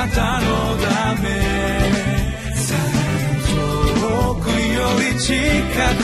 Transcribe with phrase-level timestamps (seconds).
[0.00, 1.28] なたのため。
[4.00, 5.34] 遠くより近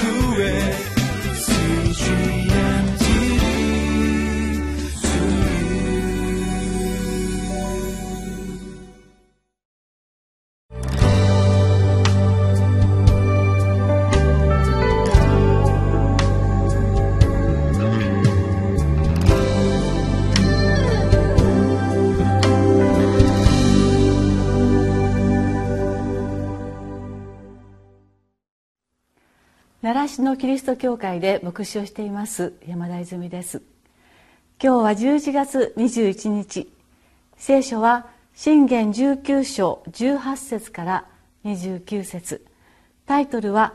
[0.00, 0.05] く。
[30.16, 33.60] 市のキリスト教会で牧師をしています山田泉です。
[34.58, 36.72] 今日は11月21日。
[37.36, 41.06] 聖書は信玄19章18節から
[41.44, 42.46] 29節。
[43.04, 43.74] タイトルは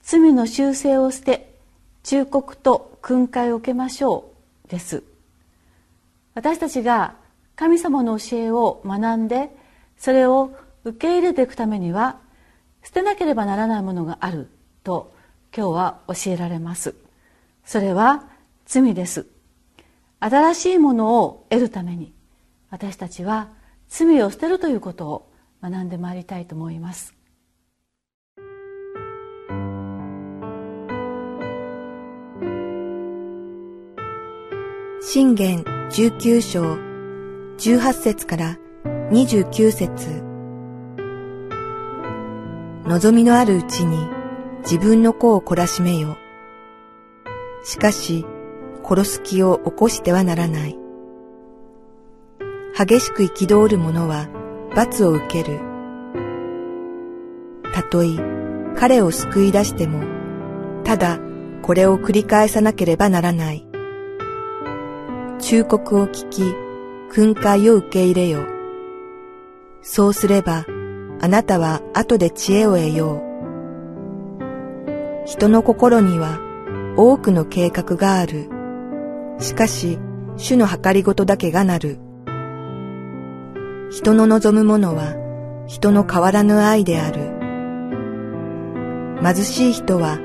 [0.00, 1.54] 罪の修正を捨て
[2.02, 4.32] 忠告と訓戒を受けましょ
[4.64, 5.04] うです。
[6.32, 7.14] 私たちが
[7.56, 9.54] 神様の教えを学んで
[9.98, 12.20] それを受け入れていくためには
[12.82, 14.48] 捨てなければならないものがある
[14.82, 15.13] と
[15.56, 16.96] 今日は教えられます。
[17.64, 18.28] それは
[18.66, 19.26] 罪です。
[20.18, 22.12] 新しいものを得るために
[22.70, 23.50] 私たちは
[23.88, 25.30] 罪を捨てるということを
[25.62, 27.14] 学んでまいりたいと思います。
[35.00, 36.62] 信玄19章
[37.58, 38.58] 18節から
[39.10, 40.24] 29節。
[42.86, 44.13] 望みのあるうちに
[44.64, 46.16] 自分の子を懲らしめよ。
[47.64, 48.24] しかし、
[48.82, 50.78] 殺す気を起こしてはならない。
[52.76, 54.28] 激しく憤る者は
[54.74, 55.60] 罰を受ける。
[57.74, 58.08] たとえ
[58.74, 60.02] 彼を救い出しても、
[60.82, 61.18] ただ
[61.62, 63.66] これを繰り返さなければならない。
[65.40, 66.54] 忠告を聞き、
[67.10, 68.40] 訓戒を受け入れよ。
[69.82, 70.64] そうすれば、
[71.20, 73.33] あなたは後で知恵を得よう。
[75.26, 76.38] 人の心には
[76.96, 78.50] 多くの計画がある。
[79.38, 79.98] しかし、
[80.36, 81.98] 主の計りごとだけがなる。
[83.90, 85.14] 人の望むものは
[85.66, 87.32] 人の変わらぬ愛である。
[89.22, 90.18] 貧しい人は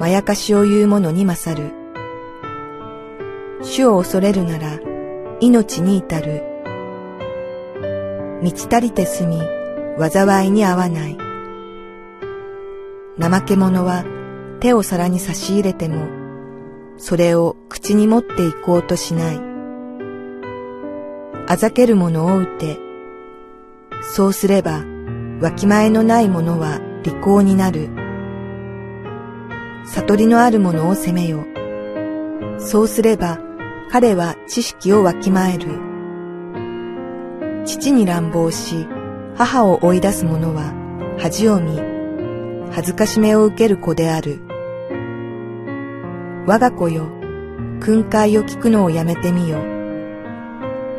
[0.00, 1.72] まやかしを言う者に勝る。
[3.62, 4.80] 主を恐れるなら
[5.40, 6.42] 命に至る。
[8.42, 9.38] 満ち足りて住み、
[10.10, 11.18] 災いに合わない。
[13.20, 14.04] 怠け者は
[14.60, 16.06] 手を皿に差し入れても、
[16.98, 19.40] それを口に持っていこうとしない。
[21.48, 22.78] あざける者を打て。
[24.02, 24.84] そうすれば、
[25.40, 27.88] わきまえのない者は利口になる。
[29.86, 31.44] 悟りのある者を責めよ。
[32.58, 33.38] そうすれば、
[33.90, 35.66] 彼は知識をわきまえる。
[37.64, 38.86] 父に乱暴し、
[39.36, 40.74] 母を追い出す者は
[41.18, 41.80] 恥を見、
[42.70, 44.49] 恥ずかしめを受ける子である。
[46.46, 47.06] 我が子よ、
[47.80, 49.58] 訓戒を聞くのをやめてみよ。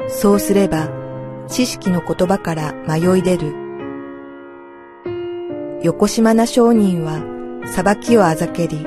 [0.07, 0.90] そうすれば、
[1.47, 3.56] 知識の言葉から迷い出る。
[5.84, 7.24] 横島な商人は
[7.66, 8.85] 裁きをあざけり、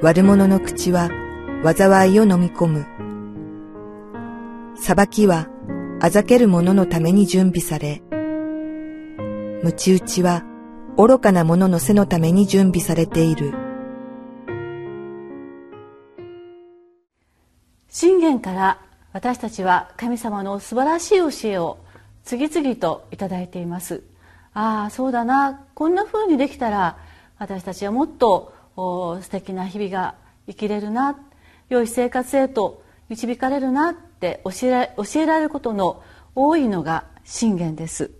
[0.00, 1.10] 悪者の口は
[1.64, 2.86] 災いを飲み込む。
[4.76, 5.48] 裁きは
[6.00, 8.02] あざける者のために準備され、
[9.64, 10.44] 鞭打ちは
[10.96, 13.67] 愚かな者の背のために準備されている。
[17.88, 18.80] 信玄から
[19.12, 21.78] 私たちは神様の素晴らしい教えを
[22.24, 24.02] 次々といただいています。
[24.52, 25.64] ああそうだな。
[25.74, 26.98] こんな風にできたら
[27.38, 30.14] 私たちはもっと素敵な日々が
[30.46, 31.18] 生きれるな。
[31.68, 33.92] 良い生活へと導かれるな。
[33.92, 36.02] って教え教えられることの
[36.34, 38.10] 多いのが信玄です。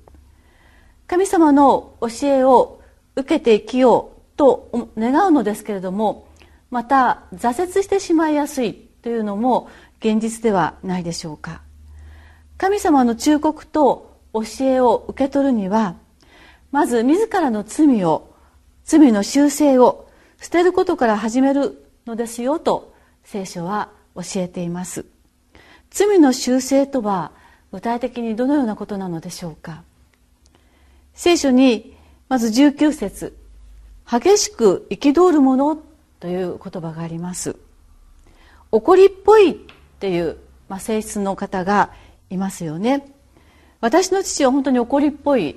[1.07, 2.81] 神様の教えを
[3.17, 6.29] 受けて生きようと願うのですけれども
[6.71, 8.88] また挫折してしまいやすい。
[9.03, 9.69] というのも
[10.01, 11.63] 現実ではないでしょうか。
[12.57, 15.95] 神様の忠告と教えを受け取るには
[16.73, 18.35] まず自らの罪を
[18.85, 20.09] 罪の修正を
[20.41, 25.05] 捨てることから始めるのですよと聖書は教えています。
[25.91, 27.33] 罪の修正とは
[27.73, 29.83] 具体的にどのようなことなのでしょうか。
[31.15, 31.97] 聖書に
[32.29, 33.37] まず19節
[34.11, 35.83] 激しく憤るもの
[36.21, 37.57] という言葉があります。
[38.71, 39.55] 怒りっぽいっ
[39.99, 40.37] ていう、
[40.69, 41.91] まあ、性質の方が
[42.31, 43.07] いますよね。
[43.81, 45.57] 私の父は本当に怒りっぽい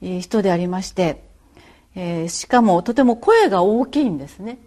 [0.00, 1.22] 人でありまして、
[1.94, 4.58] えー、しかもとても声が大きいんですね。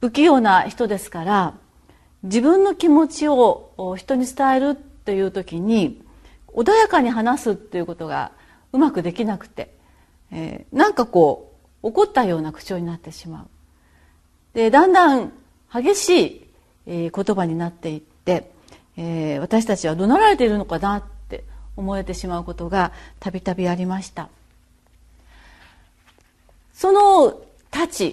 [0.00, 1.54] 不器用な人ですから
[2.24, 6.02] 自分の気持ちを人に伝えるという時に
[6.48, 8.32] 穏やかに話すっていうことが
[8.72, 9.74] うまくできなくて、
[10.32, 11.52] えー、なんかこ
[11.82, 13.46] う怒ったような口調になってしまう。
[14.54, 15.32] でだんだん
[15.72, 16.41] 激しい、
[16.86, 18.50] えー、言葉になっていって、
[18.96, 21.44] えー、私たちは怒鳴られているのかなって
[21.76, 24.28] 思えてしまうことがたびたびありました。
[26.74, 27.30] その
[27.70, 28.12] 太刀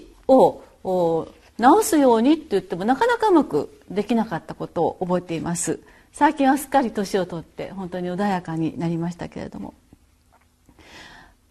[0.83, 1.27] を
[1.57, 5.79] 直すようにって言ってもなかなかうまくできなかったことを覚えています。
[6.11, 9.73] 最近はすっかり年を取って本当に穏やかになりましたけれども。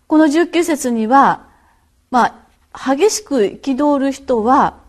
[0.07, 1.49] この19節には、
[2.11, 4.81] まあ、激しく憤る人は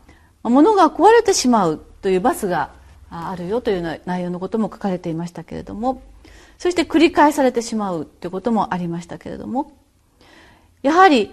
[0.44, 2.72] 物が壊れてしまうという罰が
[3.10, 6.02] あるよという内容のことも書かれていましたけれども
[6.58, 9.72] そして繰り返されてしまうということもありましたけれども
[10.82, 11.32] やはり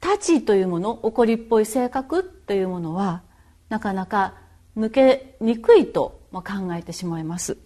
[0.00, 3.22] 太刀というもの怒りっぽい性格というものは
[3.70, 4.34] なかなか
[4.76, 6.42] 抜けにくいと考
[6.74, 7.56] えてしまいます。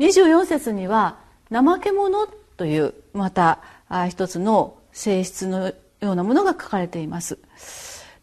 [0.00, 1.18] 24節には
[1.50, 3.60] 怠け者というまた
[4.08, 7.38] 一つの性質のようなものが書かれています。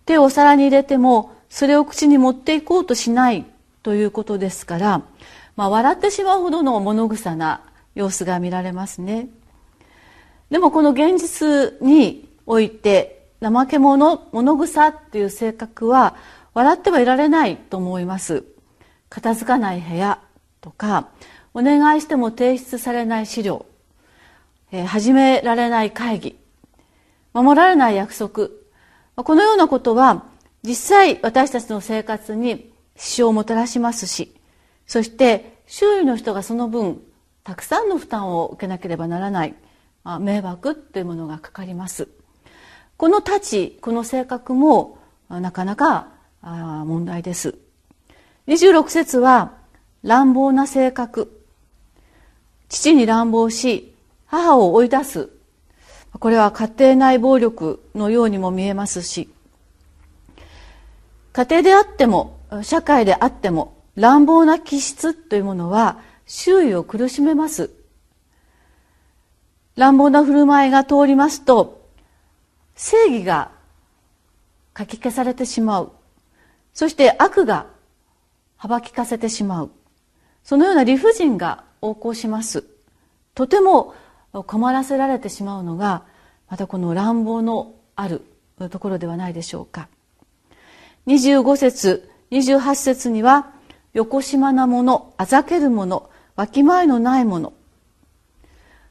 [0.05, 3.45] 手を皿に入れてもそれを口に持っていこうとしない
[3.83, 5.01] ということですから、
[5.55, 7.61] まあ、笑ってしまうほどの物臭な
[7.95, 9.27] 様子が見られますね。
[10.49, 16.15] でもこの現実において怠け者物臭っていう性格は
[16.53, 18.43] 笑ってはいられないと思います。
[19.09, 20.19] 片付かない部屋
[20.61, 21.09] とか
[21.53, 23.65] お願いしても提出されない資料、
[24.71, 26.37] えー、始められない会議
[27.33, 28.49] 守られない約束。
[29.15, 30.25] このようなことは
[30.63, 34.35] 実際私たちの生活に支障をもたらしますし
[34.87, 37.01] そして周囲の人がその分
[37.43, 39.55] たくさんの負担を受けなければならない
[40.19, 42.07] 迷惑というものがかかります。
[42.97, 44.97] この太刀この性格も
[45.29, 46.09] なかなか
[46.41, 47.55] 問題です。
[48.47, 49.53] 26節は
[50.03, 51.43] 乱暴な性格。
[52.67, 53.95] 父に乱暴し
[54.25, 55.29] 母を追い出す。
[56.11, 59.29] これは家庭内暴力のようにも見えますし
[61.39, 67.71] 家庭であっても社会であっても乱暴な気質というものは周囲を苦しめます。
[69.77, 71.87] 乱暴な振る舞いが通りますと
[72.75, 73.51] 正義が
[74.73, 75.93] かき消されてしまう。
[76.73, 77.67] そして悪が
[78.57, 79.71] 幅利かせてしまう。
[80.43, 82.65] そのような理不尽が横行します。
[83.33, 83.95] とても
[84.45, 86.03] 困らせられてしまうのが
[86.49, 88.25] またこの乱暴のある
[88.71, 89.87] ところではないでしょうか。
[91.09, 93.47] 25節28節には
[93.93, 97.53] 横島なものあざけるものわきまえのないもの。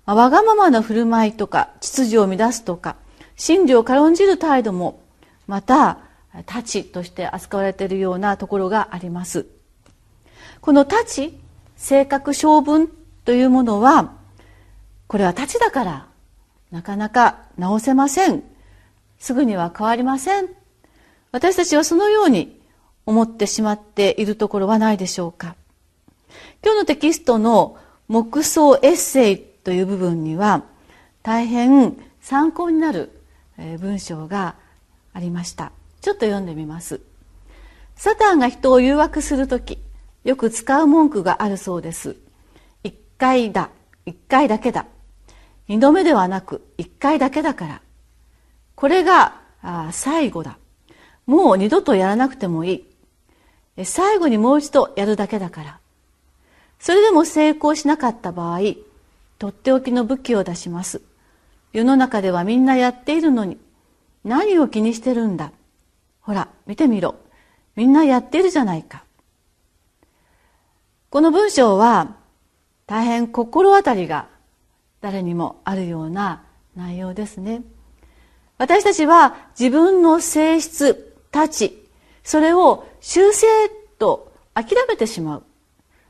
[0.04, 2.96] まわがままな振る舞いとか秩序を乱すとか
[3.36, 5.00] 真理を軽んじる態度も
[5.46, 5.98] また
[6.46, 9.46] 太刀として扱われているようなところがあります。
[10.60, 11.28] この太刀
[11.76, 12.90] 性格性分
[13.24, 14.14] というものは
[15.06, 16.06] これは太刀だから
[16.72, 18.42] なかなか直せません。
[19.20, 20.48] すぐには変わりません。
[21.32, 22.58] 私たちはそのように
[23.06, 25.56] 思ってしまっているところはないでしょうか。
[26.62, 27.78] 今日のテキストの
[28.08, 30.64] 木想エッセイという部分には
[31.22, 33.10] 大変参考になる
[33.78, 34.56] 文章が
[35.12, 35.72] ありました。
[36.00, 37.00] ちょっと読んでみます。
[37.96, 39.78] サタンが人を誘惑する時
[40.24, 42.16] よく使う文句があるそうです。
[42.84, 43.70] 一回だ
[44.06, 44.86] 一回だけだ。
[45.68, 47.82] 二度目ではなく一回だけだから。
[48.74, 49.40] これが
[49.90, 50.56] 最後だ。
[51.28, 52.86] もう二度とやらなくてもい
[53.76, 53.84] い。
[53.84, 55.78] 最後にもう一度やるだけだから。
[56.78, 58.60] それでも成功しなかった場合
[59.38, 61.02] とっておきの武器を出します。
[61.74, 63.58] 世の中ではみんなやっているのに。
[64.24, 65.52] 何を気にしてるんだ。
[66.22, 67.16] ほら見てみろ。
[67.76, 69.04] みんなやってるじゃないか。
[71.10, 72.16] この文章は
[72.86, 74.28] 大変心当たりが
[75.02, 76.42] 誰にもあるような
[76.74, 77.62] 内容ですね。
[78.56, 81.86] 私たちは自分の性質たち
[82.24, 83.46] それを修正
[83.98, 85.44] と諦めてしまう。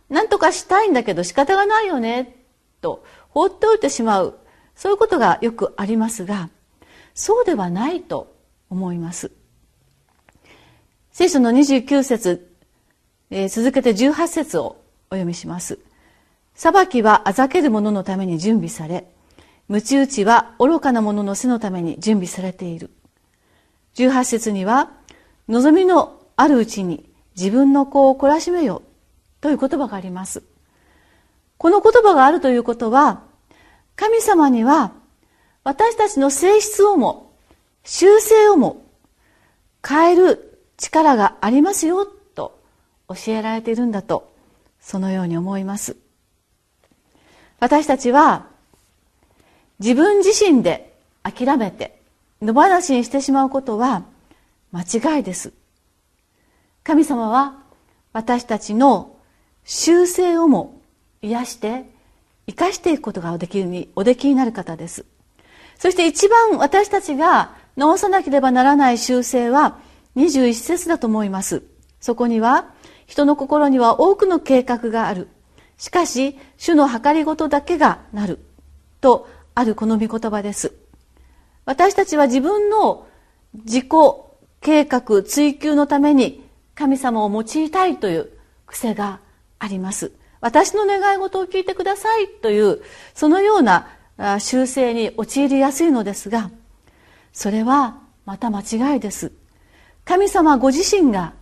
[0.08, 2.44] 何とかしたいんだけど仕方がないよね
[2.80, 4.38] と放っておいてしまう。
[4.74, 6.50] そういうことがよくありますが
[7.14, 8.34] そうではないと
[8.70, 9.32] 思います。
[11.10, 12.52] 聖書の29節、
[13.30, 15.78] えー、続けて18節をお読みします。
[16.54, 19.04] 裁きはあざける者のために準備され
[19.68, 22.90] 鞭打ちは愚かな者の背のために準備されている。
[23.94, 24.90] 18節には
[25.48, 28.82] 望みのあるうちに自分の子を懲らしめよ
[29.40, 30.42] という言葉があります。
[31.56, 33.22] この言葉があるということは
[33.96, 34.92] 神様には
[35.64, 37.32] 私たちの性質をも
[37.84, 38.84] 習性をも
[39.86, 42.60] 変える力がありますよと
[43.08, 44.32] 教えられているんだと
[44.80, 45.96] そのように思います。
[47.60, 48.46] 私たちは
[49.80, 52.00] 自分自身で諦めて
[52.40, 54.04] 野放しにしてしまうことは
[54.72, 55.52] 間違いです。
[56.84, 57.62] 神様は
[58.12, 59.16] 私たちの
[59.64, 60.80] 修正をも
[61.22, 61.90] 癒して
[62.46, 65.04] 生かしていくことがおできにおできになる方です。
[65.78, 69.78] そして一番私たちが直さなければならない修正は
[70.16, 71.62] 21節だと思います。
[72.00, 72.66] そこには
[73.06, 75.28] 人の心には多くの計画がある。
[75.76, 78.40] しかし主の計りごとだけがなる。
[79.00, 80.72] とあるこの御言葉です。
[81.64, 83.06] 私たちは自分の
[83.54, 83.86] 自己
[84.60, 88.30] 計画追求のために神様を用いたいという
[88.66, 89.20] 癖が
[89.58, 90.12] あります。
[90.40, 92.80] 私の願い事を聞いてくださいという
[93.14, 93.88] そのような
[94.38, 96.50] 修正に陥りやすいのですが
[97.32, 99.32] それはまた間違いです。
[100.04, 101.34] 神様ご自身が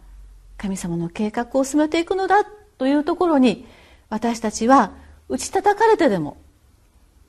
[0.57, 2.45] 神様の計画を進めていくのだ
[2.79, 3.67] というところに
[4.09, 4.93] 私たちは
[5.29, 6.37] 打ち叩かれてでも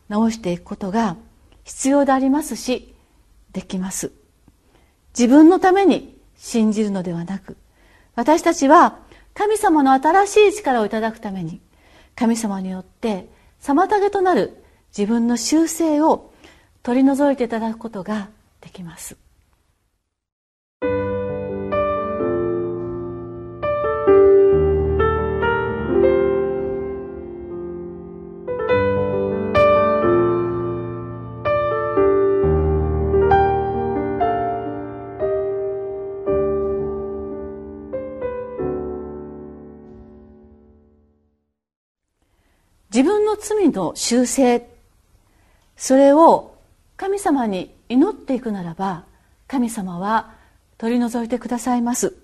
[0.07, 1.17] 直していくことが
[1.63, 2.95] 必要でありますし
[3.51, 4.11] できます。
[5.17, 7.57] 自分のために信じるのではなく
[8.13, 8.99] 私たちは
[9.33, 11.59] 神様の新しい力をいただくために
[12.15, 13.27] 神様によって
[13.59, 14.63] 妨げとなる
[14.95, 16.31] 自分の習性を
[16.83, 18.29] 取り除いていただくことが
[18.61, 19.17] できます。
[43.67, 44.67] 罪の修正。
[45.75, 46.55] それを
[46.95, 49.05] 神様に祈っていくならば
[49.47, 50.33] 神様は
[50.77, 52.15] 取り除いてくださいます。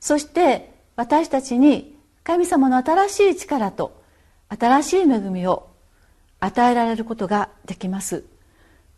[0.00, 4.02] そして私たちに神様の新しい力と
[4.48, 5.68] 新しい恵みを
[6.40, 8.24] 与えられることができます。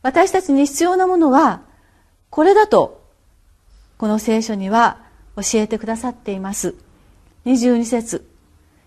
[0.02, 1.62] 私たちに必要なものは
[2.30, 3.02] これだと
[3.98, 4.98] この聖書には
[5.36, 6.74] 教えてくださっています。
[7.46, 8.26] 22節。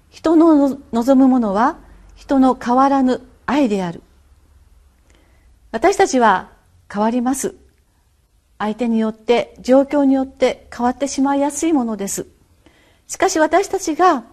[0.10, 1.78] 人の望むものは
[2.16, 4.02] 人の変わらぬ愛である。
[5.72, 6.52] 私たちは
[6.92, 7.56] 変わります。
[8.60, 12.28] 相手によって状況によって変わってしまいやすいものです。
[13.08, 14.24] しかし私たちが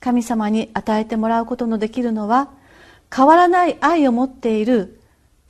[0.00, 2.50] 神様に与えてもらうことのできるのは
[3.14, 5.00] 変わらない愛を持っている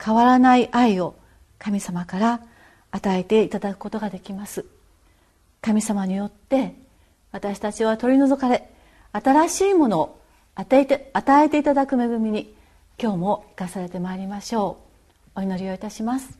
[0.03, 1.15] 変わらない愛を
[1.59, 2.41] 神様から
[2.91, 4.65] 与えていただくことができます。
[5.61, 6.75] 神様によって
[7.31, 8.69] 私たちは取り除かれ
[9.11, 10.22] 新しいものを
[10.55, 12.53] 与えて与えていただく恵みに
[13.01, 14.77] 今日も生かされてまいりましょ
[15.35, 15.39] う。
[15.39, 16.37] お祈りをいたします。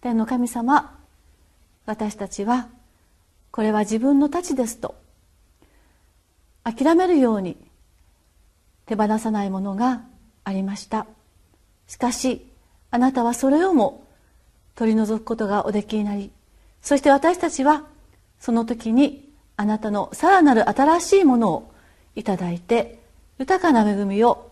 [0.00, 0.98] 天の神様
[1.86, 2.68] 私たちは
[3.50, 4.94] これは自分の太刀ですと
[6.64, 7.56] 諦めるように
[8.86, 10.02] 手放さないものが
[10.44, 11.06] ありました。
[11.86, 12.46] しかし
[12.90, 14.04] あなたはそれをも
[14.74, 16.30] 取り除くことがおできになり
[16.82, 17.86] そして私たちは
[18.38, 21.72] その時にあなたのさらなる新しいものを
[22.16, 23.00] いただいて
[23.38, 24.50] 豊かな恵みを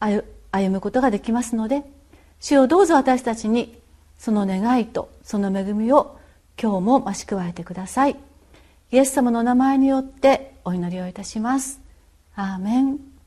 [0.00, 0.24] 歩
[0.70, 1.82] むことができますので
[2.40, 3.78] 主をどうぞ私たちに
[4.18, 6.18] その願いとその恵みを
[6.60, 8.16] 今日も増し加えてください。
[8.90, 11.80] イエス様のお名前によってお祈りをいたします。
[12.34, 13.17] アーメン。